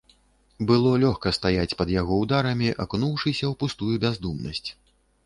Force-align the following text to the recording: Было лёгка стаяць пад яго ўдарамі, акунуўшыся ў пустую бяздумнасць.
Было 0.69 0.93
лёгка 1.03 1.33
стаяць 1.37 1.77
пад 1.81 1.91
яго 1.95 2.17
ўдарамі, 2.23 2.71
акунуўшыся 2.85 3.45
ў 3.51 3.61
пустую 3.61 3.91
бяздумнасць. 4.07 4.65